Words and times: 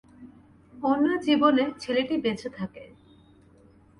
অন্য 0.73 1.05
জীবনে 1.23 1.63
ছেলেটি 1.79 2.15
বেঁচে 2.17 2.49
থাকে। 2.49 2.83